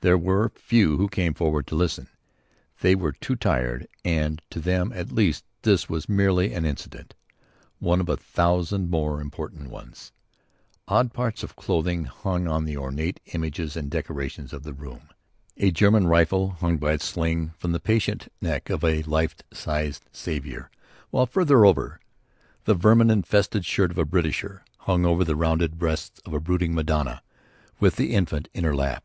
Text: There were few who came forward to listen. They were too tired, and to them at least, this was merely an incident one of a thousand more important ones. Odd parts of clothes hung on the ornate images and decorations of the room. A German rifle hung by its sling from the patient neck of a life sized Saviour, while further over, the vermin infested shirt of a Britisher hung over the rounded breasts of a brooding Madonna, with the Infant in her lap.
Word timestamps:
There 0.00 0.18
were 0.18 0.50
few 0.56 0.96
who 0.96 1.06
came 1.08 1.34
forward 1.34 1.68
to 1.68 1.76
listen. 1.76 2.08
They 2.80 2.96
were 2.96 3.12
too 3.12 3.36
tired, 3.36 3.86
and 4.04 4.42
to 4.50 4.58
them 4.58 4.90
at 4.92 5.12
least, 5.12 5.44
this 5.62 5.88
was 5.88 6.08
merely 6.08 6.52
an 6.52 6.64
incident 6.64 7.14
one 7.78 8.00
of 8.00 8.08
a 8.08 8.16
thousand 8.16 8.90
more 8.90 9.20
important 9.20 9.70
ones. 9.70 10.10
Odd 10.88 11.12
parts 11.12 11.44
of 11.44 11.54
clothes 11.54 12.08
hung 12.24 12.48
on 12.48 12.64
the 12.64 12.76
ornate 12.76 13.20
images 13.26 13.76
and 13.76 13.88
decorations 13.88 14.52
of 14.52 14.64
the 14.64 14.72
room. 14.72 15.10
A 15.56 15.70
German 15.70 16.08
rifle 16.08 16.56
hung 16.58 16.78
by 16.78 16.94
its 16.94 17.04
sling 17.04 17.52
from 17.56 17.70
the 17.70 17.78
patient 17.78 18.32
neck 18.40 18.70
of 18.70 18.82
a 18.82 19.04
life 19.04 19.36
sized 19.52 20.06
Saviour, 20.10 20.72
while 21.10 21.24
further 21.26 21.64
over, 21.64 22.00
the 22.64 22.74
vermin 22.74 23.10
infested 23.10 23.64
shirt 23.64 23.92
of 23.92 23.98
a 23.98 24.04
Britisher 24.04 24.64
hung 24.78 25.06
over 25.06 25.22
the 25.22 25.36
rounded 25.36 25.78
breasts 25.78 26.20
of 26.26 26.34
a 26.34 26.40
brooding 26.40 26.74
Madonna, 26.74 27.22
with 27.78 27.94
the 27.94 28.12
Infant 28.12 28.48
in 28.52 28.64
her 28.64 28.74
lap. 28.74 29.04